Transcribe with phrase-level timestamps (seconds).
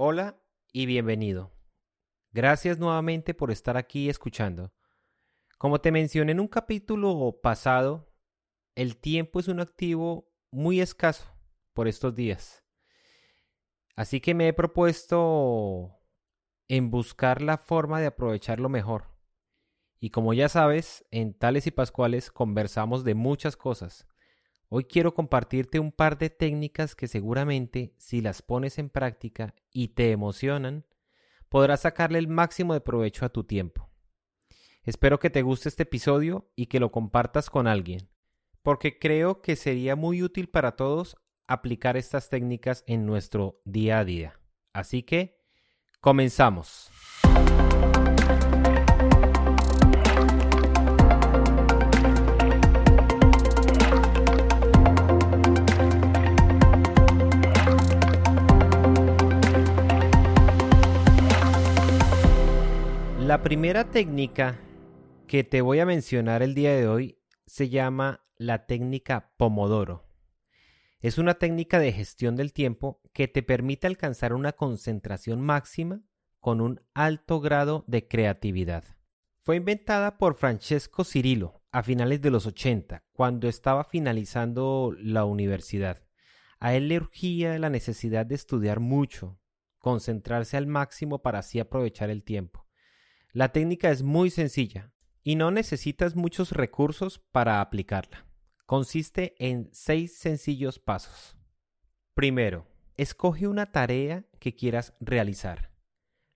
[0.00, 0.40] Hola
[0.72, 1.50] y bienvenido.
[2.30, 4.72] Gracias nuevamente por estar aquí escuchando.
[5.58, 8.08] Como te mencioné en un capítulo pasado,
[8.76, 11.26] el tiempo es un activo muy escaso
[11.72, 12.62] por estos días.
[13.96, 15.98] Así que me he propuesto
[16.68, 19.06] en buscar la forma de aprovecharlo mejor.
[19.98, 24.06] Y como ya sabes, en Tales y Pascuales conversamos de muchas cosas.
[24.70, 29.88] Hoy quiero compartirte un par de técnicas que seguramente, si las pones en práctica y
[29.88, 30.84] te emocionan,
[31.48, 33.88] podrás sacarle el máximo de provecho a tu tiempo.
[34.82, 38.10] Espero que te guste este episodio y que lo compartas con alguien,
[38.62, 41.16] porque creo que sería muy útil para todos
[41.46, 44.38] aplicar estas técnicas en nuestro día a día.
[44.74, 45.40] Así que,
[46.02, 46.90] comenzamos.
[63.28, 64.58] La primera técnica
[65.26, 70.08] que te voy a mencionar el día de hoy se llama la técnica Pomodoro.
[71.00, 76.00] Es una técnica de gestión del tiempo que te permite alcanzar una concentración máxima
[76.40, 78.84] con un alto grado de creatividad.
[79.42, 86.02] Fue inventada por Francesco Cirillo a finales de los 80, cuando estaba finalizando la universidad.
[86.60, 89.38] A él le urgía la necesidad de estudiar mucho,
[89.76, 92.67] concentrarse al máximo para así aprovechar el tiempo.
[93.32, 98.26] La técnica es muy sencilla y no necesitas muchos recursos para aplicarla.
[98.64, 101.36] Consiste en seis sencillos pasos.
[102.14, 105.72] Primero, escoge una tarea que quieras realizar.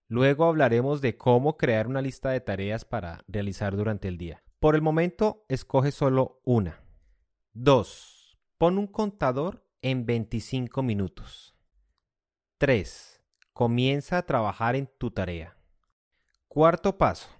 [0.09, 4.43] Luego hablaremos de cómo crear una lista de tareas para realizar durante el día.
[4.61, 6.85] Por el momento, escoge solo una.
[7.55, 8.39] 2.
[8.59, 11.57] Pon un contador en 25 minutos.
[12.59, 13.25] 3.
[13.53, 15.57] Comienza a trabajar en tu tarea.
[16.55, 17.31] Cuarto paso.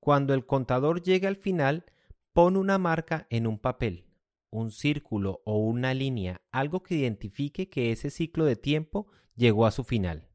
[0.00, 1.84] Cuando el contador llegue al final,
[2.32, 4.08] pon una marca en un papel,
[4.50, 9.06] un círculo o una línea, algo que identifique que ese ciclo de tiempo
[9.36, 10.32] llegó a su final.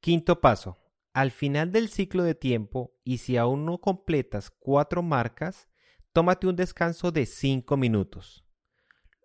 [0.00, 0.78] Quinto paso.
[1.12, 5.68] Al final del ciclo de tiempo, y si aún no completas cuatro marcas,
[6.14, 8.46] tómate un descanso de cinco minutos.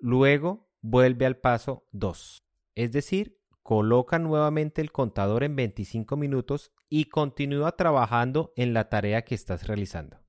[0.02, 2.44] Luego, vuelve al paso 2,
[2.76, 9.26] es decir, coloca nuevamente el contador en 25 minutos y continúa trabajando en la tarea
[9.26, 10.22] que estás realizando.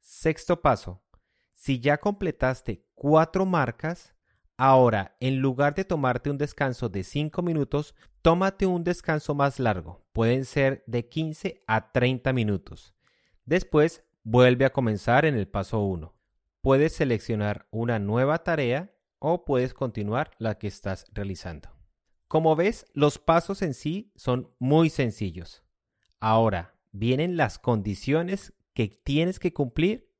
[0.00, 1.04] Sexto paso.
[1.52, 4.14] Si ya completaste cuatro marcas,
[4.56, 10.06] ahora en lugar de tomarte un descanso de 5 minutos, tómate un descanso más largo.
[10.14, 12.94] Pueden ser de 15 a 30 minutos.
[13.44, 16.16] Después, vuelve a comenzar en el paso 1.
[16.62, 21.73] Puedes seleccionar una nueva tarea o puedes continuar la que estás realizando.
[22.28, 25.62] Como ves, los pasos en sí son muy sencillos.
[26.20, 30.10] Ahora, vienen las condiciones que tienes que cumplir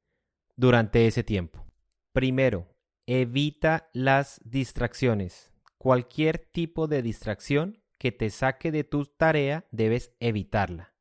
[0.57, 1.67] durante ese tiempo.
[2.13, 2.77] Primero,
[3.07, 5.51] evita las distracciones.
[5.79, 10.95] Cualquier tipo de distracción que te saque de tu tarea debes evitarla.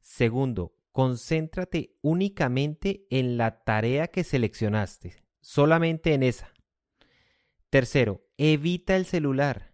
[0.00, 6.52] Segundo, concéntrate únicamente en la tarea que seleccionaste, solamente en esa.
[7.70, 9.73] Tercero, evita el celular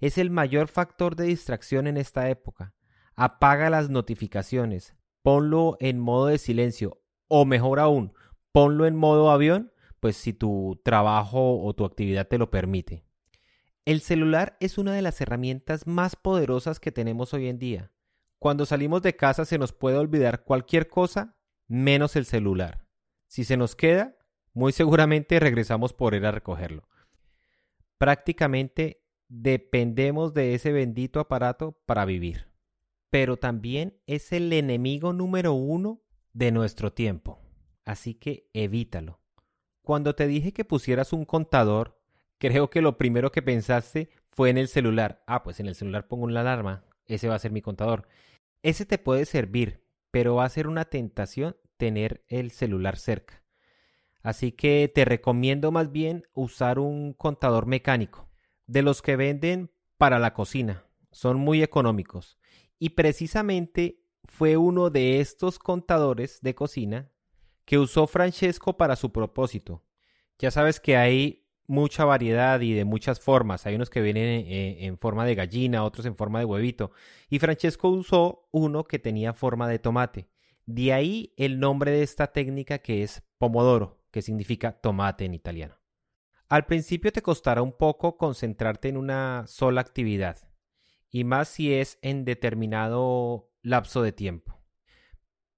[0.00, 2.74] es el mayor factor de distracción en esta época.
[3.14, 8.14] Apaga las notificaciones, ponlo en modo de silencio o mejor aún,
[8.52, 13.04] ponlo en modo avión, pues si tu trabajo o tu actividad te lo permite.
[13.84, 17.92] El celular es una de las herramientas más poderosas que tenemos hoy en día.
[18.38, 21.36] Cuando salimos de casa se nos puede olvidar cualquier cosa
[21.68, 22.86] menos el celular.
[23.26, 24.16] Si se nos queda,
[24.54, 26.88] muy seguramente regresamos por ir a recogerlo.
[27.98, 32.48] Prácticamente dependemos de ese bendito aparato para vivir.
[33.10, 36.02] Pero también es el enemigo número uno
[36.32, 37.40] de nuestro tiempo.
[37.84, 39.20] Así que evítalo.
[39.82, 41.98] Cuando te dije que pusieras un contador,
[42.38, 45.22] creo que lo primero que pensaste fue en el celular.
[45.26, 46.84] Ah, pues en el celular pongo una alarma.
[47.06, 48.08] Ese va a ser mi contador.
[48.62, 53.42] Ese te puede servir, pero va a ser una tentación tener el celular cerca.
[54.22, 58.29] Así que te recomiendo más bien usar un contador mecánico
[58.70, 60.84] de los que venden para la cocina.
[61.10, 62.38] Son muy económicos.
[62.78, 67.10] Y precisamente fue uno de estos contadores de cocina
[67.64, 69.82] que usó Francesco para su propósito.
[70.38, 73.66] Ya sabes que hay mucha variedad y de muchas formas.
[73.66, 76.92] Hay unos que vienen en, forma de gallina, otros en forma de huevito.
[77.28, 80.28] Y Francesco usó uno que tenía forma de tomate.
[80.66, 85.79] De ahí el nombre de esta técnica que es pomodoro, que significa tomate en italiano.
[86.50, 90.36] Al principio te costará un poco concentrarte en una sola actividad
[91.08, 94.60] y más si es en determinado lapso de tiempo.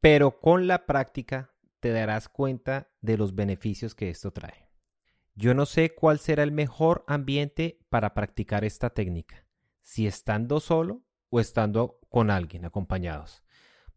[0.00, 4.68] Pero con la práctica te darás cuenta de los beneficios que esto trae.
[5.34, 9.46] Yo no sé cuál será el mejor ambiente para practicar esta técnica,
[9.80, 13.42] si estando solo o estando con alguien acompañados.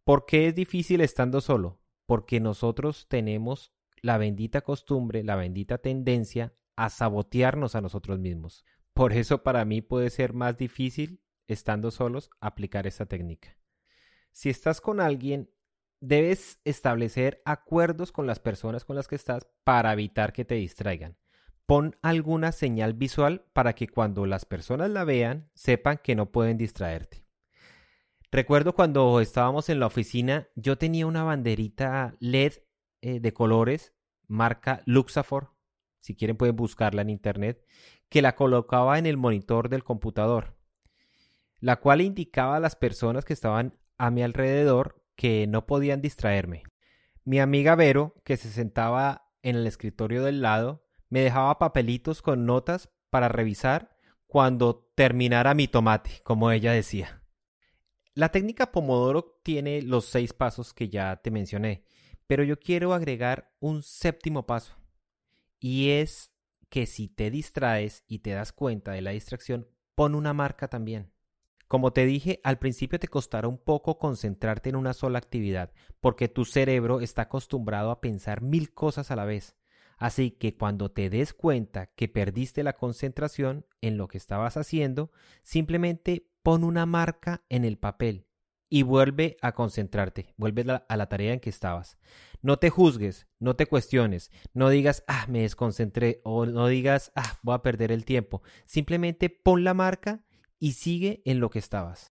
[0.06, 1.81] ¿Por qué es difícil estando solo?
[2.06, 8.66] Porque nosotros tenemos la bendita costumbre, la bendita tendencia a sabotearnos a nosotros mismos.
[8.94, 13.57] Por eso para mí puede ser más difícil, estando solos, aplicar esta técnica.
[14.31, 15.50] Si estás con alguien,
[16.00, 21.18] debes establecer acuerdos con las personas con las que estás para evitar que te distraigan.
[21.66, 26.57] Pon alguna señal visual para que cuando las personas la vean sepan que no pueden
[26.57, 27.25] distraerte.
[28.31, 32.54] Recuerdo cuando estábamos en la oficina, yo tenía una banderita LED
[33.01, 33.94] eh, de colores,
[34.27, 35.54] marca Luxafor,
[36.05, 37.65] si quieren pueden buscarla en internet,
[38.09, 40.55] que la colocaba en el monitor del computador,
[41.59, 46.61] la cual indicaba a las personas que estaban a mi alrededor que no podían distraerme.
[47.23, 52.45] Mi amiga Vero, que se sentaba en el escritorio del lado, me dejaba papelitos con
[52.45, 53.97] notas para revisar
[54.27, 57.23] cuando terminara mi tomate, como ella decía.
[58.13, 61.83] La técnica Pomodoro tiene los seis pasos que ya te mencioné,
[62.27, 64.75] pero yo quiero agregar un séptimo paso,
[65.59, 66.31] y es
[66.69, 71.11] que si te distraes y te das cuenta de la distracción, pon una marca también.
[71.67, 76.27] Como te dije, al principio te costará un poco concentrarte en una sola actividad, porque
[76.27, 79.55] tu cerebro está acostumbrado a pensar mil cosas a la vez.
[79.97, 85.11] Así que cuando te des cuenta que perdiste la concentración en lo que estabas haciendo,
[85.41, 88.27] simplemente pon una marca en el papel
[88.69, 91.97] y vuelve a concentrarte, vuelve a la tarea en que estabas.
[92.41, 97.39] No te juzgues, no te cuestiones, no digas, ah, me desconcentré o no digas, ah,
[97.44, 98.41] voy a perder el tiempo.
[98.65, 100.25] Simplemente pon la marca
[100.59, 102.13] y sigue en lo que estabas.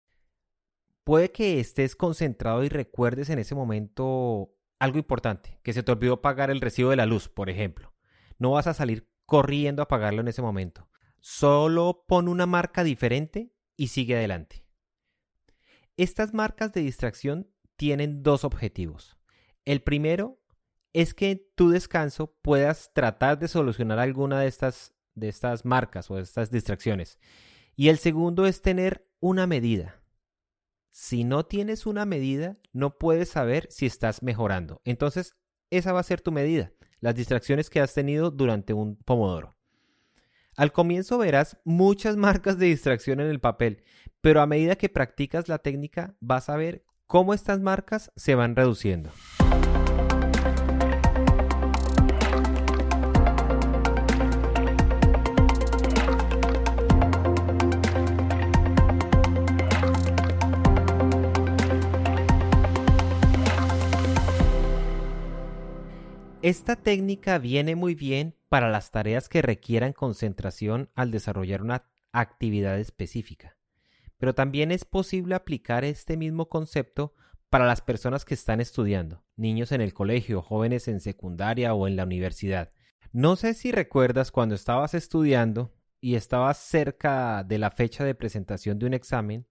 [1.03, 6.21] Puede que estés concentrado y recuerdes en ese momento algo importante, que se te olvidó
[6.21, 7.93] pagar el recibo de la luz, por ejemplo.
[8.37, 10.89] No vas a salir corriendo a pagarlo en ese momento.
[11.19, 14.65] Solo pon una marca diferente y sigue adelante.
[15.97, 19.17] Estas marcas de distracción tienen dos objetivos.
[19.65, 20.39] El primero
[20.93, 26.09] es que en tu descanso puedas tratar de solucionar alguna de estas, de estas marcas
[26.11, 27.19] o de estas distracciones.
[27.75, 30.01] Y el segundo es tener una medida.
[30.91, 34.81] Si no tienes una medida, no puedes saber si estás mejorando.
[34.83, 35.35] Entonces,
[35.69, 39.55] esa va a ser tu medida, las distracciones que has tenido durante un pomodoro.
[40.57, 43.83] Al comienzo verás muchas marcas de distracción en el papel,
[44.21, 48.55] pero a medida que practicas la técnica vas a ver cómo estas marcas se van
[48.55, 49.11] reduciendo.
[66.41, 72.77] Esta técnica viene muy bien para las tareas que requieran concentración al desarrollar una actividad
[72.77, 73.55] específica,
[74.17, 77.13] pero también es posible aplicar este mismo concepto
[77.49, 81.95] para las personas que están estudiando, niños en el colegio, jóvenes en secundaria o en
[81.95, 82.73] la universidad.
[83.13, 88.79] No sé si recuerdas cuando estabas estudiando y estabas cerca de la fecha de presentación
[88.79, 89.47] de un examen,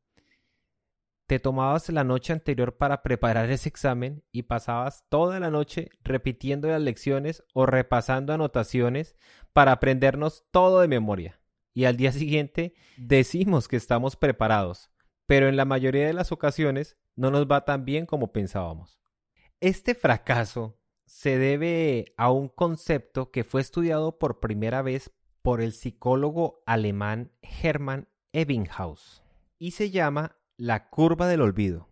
[1.30, 6.66] te tomabas la noche anterior para preparar ese examen y pasabas toda la noche repitiendo
[6.66, 9.14] las lecciones o repasando anotaciones
[9.52, 11.40] para aprendernos todo de memoria.
[11.72, 14.90] Y al día siguiente decimos que estamos preparados,
[15.26, 18.98] pero en la mayoría de las ocasiones no nos va tan bien como pensábamos.
[19.60, 25.12] Este fracaso se debe a un concepto que fue estudiado por primera vez
[25.42, 29.22] por el psicólogo alemán Hermann Ebbinghaus
[29.60, 31.88] y se llama la curva del olvido.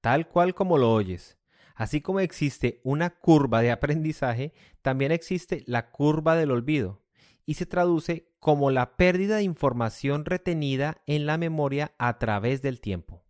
[0.00, 1.36] Tal cual como lo oyes.
[1.74, 7.02] Así como existe una curva de aprendizaje, también existe la curva del olvido
[7.44, 12.80] y se traduce como la pérdida de información retenida en la memoria a través del
[12.80, 13.26] tiempo.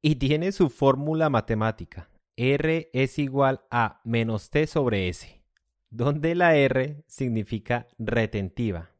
[0.00, 2.08] Y tiene su fórmula matemática.
[2.36, 5.42] R es igual a menos T sobre S,
[5.90, 8.93] donde la R significa retentiva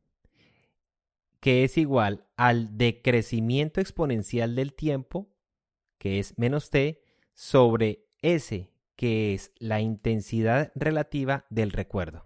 [1.44, 5.28] que es igual al decrecimiento exponencial del tiempo,
[5.98, 7.02] que es menos t,
[7.34, 12.24] sobre s, que es la intensidad relativa del recuerdo.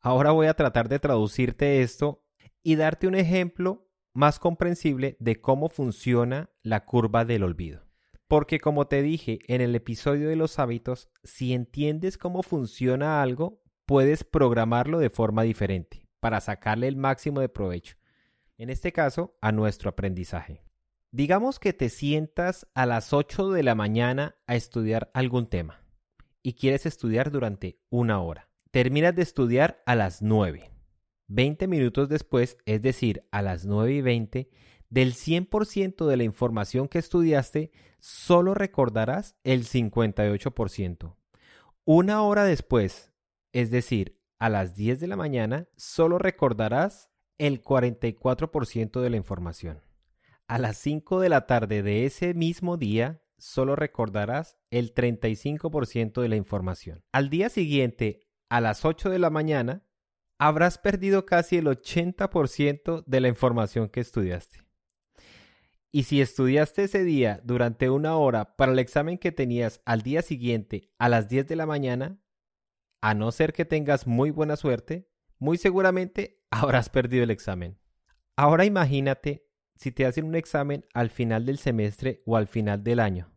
[0.00, 2.24] Ahora voy a tratar de traducirte esto
[2.64, 7.86] y darte un ejemplo más comprensible de cómo funciona la curva del olvido.
[8.26, 13.62] Porque como te dije en el episodio de los hábitos, si entiendes cómo funciona algo,
[13.86, 18.01] puedes programarlo de forma diferente para sacarle el máximo de provecho
[18.58, 20.64] en este caso a nuestro aprendizaje.
[21.10, 25.84] Digamos que te sientas a las 8 de la mañana a estudiar algún tema
[26.42, 28.48] y quieres estudiar durante una hora.
[28.70, 30.70] Terminas de estudiar a las 9.
[31.28, 34.50] 20 minutos después, es decir, a las 9 y 20,
[34.88, 41.16] del 100% de la información que estudiaste, solo recordarás el 58%.
[41.84, 43.12] Una hora después,
[43.52, 49.82] es decir, a las 10 de la mañana, solo recordarás el 44% de la información.
[50.46, 56.28] A las 5 de la tarde de ese mismo día, solo recordarás el 35% de
[56.28, 57.04] la información.
[57.12, 59.86] Al día siguiente, a las 8 de la mañana,
[60.38, 64.58] habrás perdido casi el 80% de la información que estudiaste.
[65.90, 70.22] Y si estudiaste ese día durante una hora para el examen que tenías al día
[70.22, 72.18] siguiente a las 10 de la mañana,
[73.02, 75.11] a no ser que tengas muy buena suerte,
[75.42, 77.78] muy seguramente habrás perdido el examen.
[78.36, 79.46] Ahora imagínate
[79.76, 83.32] si te hacen un examen al final del semestre o al final del año,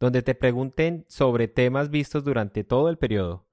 [0.00, 3.46] donde te pregunten sobre temas vistos durante todo el periodo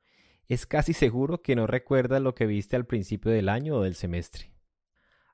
[0.47, 3.95] es casi seguro que no recuerdas lo que viste al principio del año o del
[3.95, 4.53] semestre.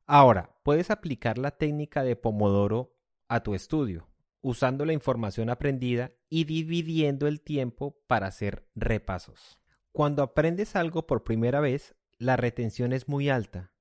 [0.06, 2.96] Ahora, puedes aplicar la técnica de Pomodoro
[3.28, 4.08] a tu estudio,
[4.42, 9.60] usando la información aprendida y dividiendo el tiempo para hacer repasos.
[9.92, 13.74] Cuando aprendes algo por primera vez, la retención es muy alta,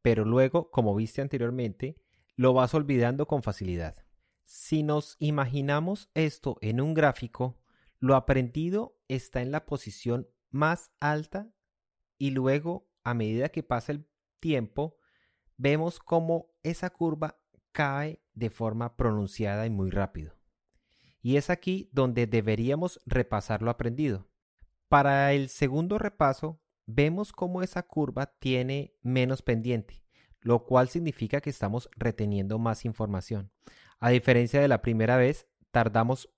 [0.00, 2.00] pero luego, como viste anteriormente,
[2.36, 3.96] lo vas olvidando con facilidad.
[4.44, 7.58] Si nos imaginamos esto en un gráfico,
[7.98, 11.52] lo aprendido está en la posición más alta
[12.16, 14.06] y luego a medida que pasa el
[14.40, 14.96] tiempo
[15.56, 17.40] vemos cómo esa curva
[17.72, 20.36] cae de forma pronunciada y muy rápido.
[21.22, 24.28] Y es aquí donde deberíamos repasar lo aprendido.
[24.88, 30.02] Para el segundo repaso, vemos cómo esa curva tiene menos pendiente,
[30.40, 33.50] lo cual significa que estamos reteniendo más información.
[34.00, 36.28] A diferencia de la primera vez, tardamos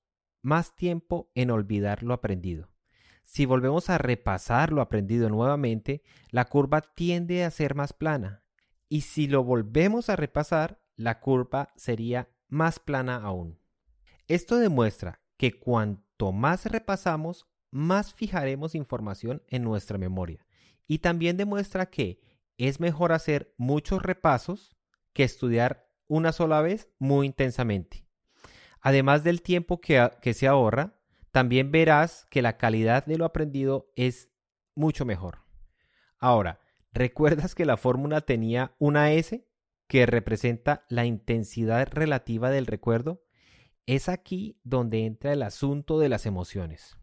[0.43, 2.71] más tiempo en olvidar lo aprendido.
[3.25, 8.45] Si volvemos a repasar lo aprendido nuevamente, la curva tiende a ser más plana.
[8.89, 13.59] Y si lo volvemos a repasar, la curva sería más plana aún.
[14.29, 20.47] Esto demuestra que cuanto más repasamos, más fijaremos información en nuestra memoria.
[20.87, 22.21] Y también demuestra que
[22.57, 24.75] es mejor hacer muchos repasos
[25.13, 28.07] que estudiar una sola vez muy intensamente.
[28.81, 30.99] Además del tiempo que, se ahorra,
[31.33, 34.31] también verás que la calidad de lo aprendido es
[34.75, 35.41] mucho mejor.
[36.19, 36.61] Ahora,
[36.93, 39.47] ¿recuerdas que la fórmula tenía una S
[39.87, 43.23] que representa la intensidad relativa del recuerdo?
[43.85, 46.97] Es aquí donde entra el asunto de las emociones.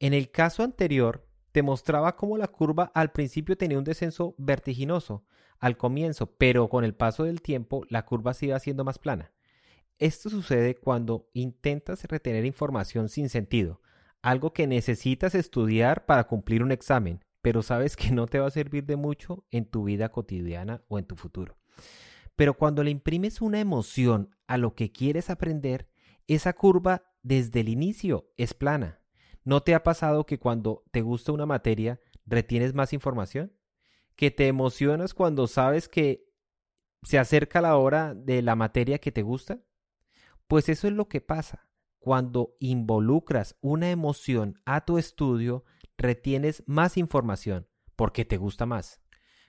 [0.00, 5.26] En el caso anterior, te mostraba cómo la curva al principio tenía un descenso vertiginoso
[5.58, 9.30] al comienzo, pero con el paso del tiempo la curva se iba haciendo más plana.
[9.98, 13.82] Esto sucede cuando intentas retener información sin sentido,
[14.22, 18.50] algo que necesitas estudiar para cumplir un examen, pero sabes que no te va a
[18.50, 21.58] servir de mucho en tu vida cotidiana o en tu futuro.
[22.36, 25.90] Pero cuando le imprimes una emoción a lo que quieres aprender,
[26.26, 28.99] esa curva desde el inicio es plana.
[29.44, 33.56] ¿No te ha pasado que cuando te gusta una materia retienes más información?
[34.16, 36.28] ¿Que te emocionas cuando sabes que
[37.02, 39.62] se acerca la hora de la materia que te gusta?
[40.46, 41.68] Pues eso es lo que pasa.
[41.98, 45.64] Cuando involucras una emoción a tu estudio,
[45.96, 49.02] retienes más información porque te gusta más.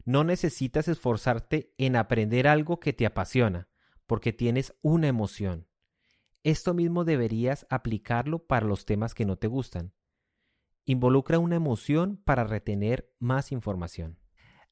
[0.04, 3.70] No necesitas esforzarte en aprender algo que te apasiona
[4.06, 5.68] porque tienes una emoción.
[6.44, 9.94] Esto mismo deberías aplicarlo para los temas que no te gustan.
[10.86, 14.20] Involucra una emoción para retener más información.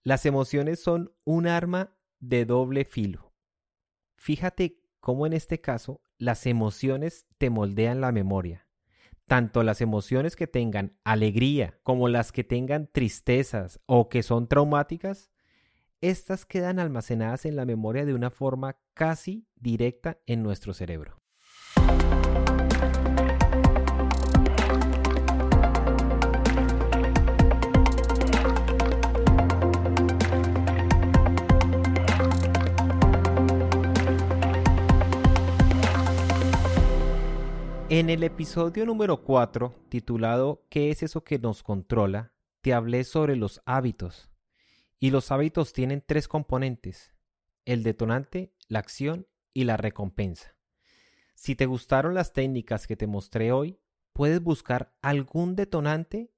[0.03, 3.33] Las emociones son un arma de doble filo.
[4.15, 8.67] Fíjate cómo en este caso las emociones te moldean la memoria.
[9.27, 15.29] Tanto las emociones que tengan alegría como las que tengan tristezas o que son traumáticas,
[16.01, 21.21] estas quedan almacenadas en la memoria de una forma casi directa en nuestro cerebro.
[37.91, 43.35] En el episodio número 4, titulado ¿Qué es eso que nos controla?, te hablé sobre
[43.35, 44.29] los hábitos.
[44.99, 47.15] Y los hábitos tienen tres componentes,
[47.65, 50.55] el detonante, la acción y la recompensa.
[51.33, 53.79] Si te gustaron las técnicas que te mostré hoy,
[54.13, 56.31] puedes buscar algún detonante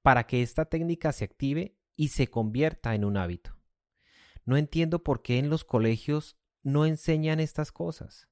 [0.00, 3.58] para que esta técnica se active y se convierta en un hábito.
[4.44, 8.28] No entiendo por qué en los colegios no enseñan estas cosas.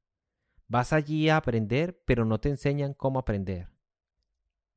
[0.72, 3.68] Vas allí a aprender, pero no te enseñan cómo aprender.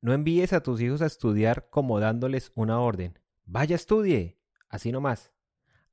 [0.02, 3.18] No envíes a tus hijos a estudiar como dándoles una orden.
[3.46, 4.38] Vaya, estudie.
[4.68, 5.32] Así nomás.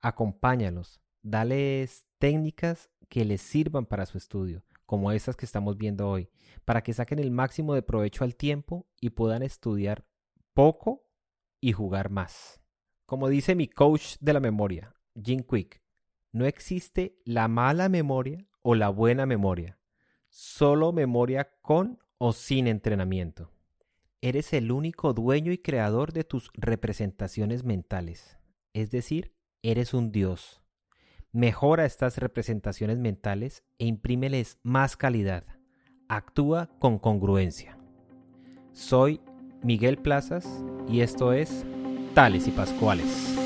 [0.01, 1.01] Acompáñalos.
[1.21, 6.29] Dales técnicas que les sirvan para su estudio, como estas que estamos viendo hoy,
[6.65, 10.05] para que saquen el máximo de provecho al tiempo y puedan estudiar
[10.53, 11.07] poco
[11.61, 12.59] y jugar más.
[13.05, 15.81] Como dice mi coach de la memoria, Jim Quick,
[16.33, 19.79] no existe la mala memoria o la buena memoria,
[20.33, 23.51] solo memoria con o sin entrenamiento.
[24.19, 28.39] Eres el único dueño y creador de tus representaciones mentales,
[28.73, 30.63] es decir, eres un dios.
[31.31, 35.45] Mejora estas representaciones mentales e imprímeles más calidad.
[36.07, 37.77] Actúa con congruencia.
[38.71, 39.21] Soy
[39.61, 40.47] Miguel Plazas
[40.89, 41.63] y esto es
[42.15, 43.42] Tales y Pascuales.